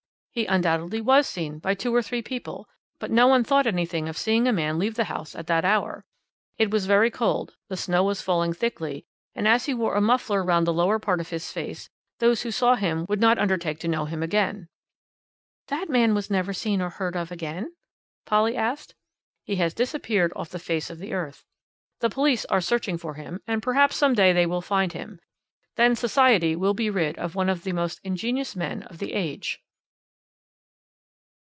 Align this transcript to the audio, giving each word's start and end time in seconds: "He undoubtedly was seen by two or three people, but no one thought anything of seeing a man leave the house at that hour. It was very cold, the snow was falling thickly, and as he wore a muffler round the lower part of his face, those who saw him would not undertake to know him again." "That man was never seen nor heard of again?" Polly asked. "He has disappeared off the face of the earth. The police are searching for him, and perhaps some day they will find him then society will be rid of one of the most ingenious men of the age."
"He 0.33 0.45
undoubtedly 0.45 1.01
was 1.01 1.27
seen 1.27 1.59
by 1.59 1.73
two 1.73 1.93
or 1.93 2.01
three 2.01 2.21
people, 2.21 2.69
but 2.99 3.11
no 3.11 3.27
one 3.27 3.43
thought 3.43 3.67
anything 3.67 4.07
of 4.07 4.17
seeing 4.17 4.47
a 4.47 4.53
man 4.53 4.79
leave 4.79 4.95
the 4.95 5.03
house 5.11 5.35
at 5.35 5.47
that 5.47 5.65
hour. 5.65 6.05
It 6.57 6.71
was 6.71 6.85
very 6.85 7.11
cold, 7.11 7.57
the 7.67 7.75
snow 7.75 8.05
was 8.05 8.21
falling 8.21 8.53
thickly, 8.53 9.05
and 9.35 9.45
as 9.45 9.65
he 9.65 9.73
wore 9.73 9.93
a 9.95 9.99
muffler 9.99 10.41
round 10.41 10.65
the 10.65 10.71
lower 10.73 10.99
part 10.99 11.19
of 11.19 11.31
his 11.31 11.51
face, 11.51 11.89
those 12.19 12.43
who 12.43 12.49
saw 12.49 12.75
him 12.75 13.05
would 13.09 13.19
not 13.19 13.39
undertake 13.39 13.79
to 13.81 13.89
know 13.89 14.05
him 14.05 14.23
again." 14.23 14.69
"That 15.67 15.89
man 15.89 16.13
was 16.15 16.31
never 16.31 16.53
seen 16.53 16.79
nor 16.79 16.91
heard 16.91 17.17
of 17.17 17.29
again?" 17.29 17.75
Polly 18.25 18.55
asked. 18.55 18.95
"He 19.43 19.57
has 19.57 19.73
disappeared 19.73 20.31
off 20.33 20.47
the 20.49 20.59
face 20.59 20.89
of 20.89 20.99
the 20.99 21.11
earth. 21.13 21.43
The 21.99 22.09
police 22.09 22.45
are 22.45 22.61
searching 22.61 22.97
for 22.97 23.15
him, 23.15 23.41
and 23.47 23.61
perhaps 23.61 23.97
some 23.97 24.13
day 24.13 24.31
they 24.31 24.45
will 24.45 24.61
find 24.61 24.93
him 24.93 25.19
then 25.75 25.93
society 25.97 26.55
will 26.55 26.73
be 26.73 26.89
rid 26.89 27.17
of 27.17 27.35
one 27.35 27.49
of 27.49 27.65
the 27.65 27.73
most 27.73 27.99
ingenious 28.05 28.55
men 28.55 28.83
of 28.83 28.99
the 28.99 29.11
age." 29.11 29.59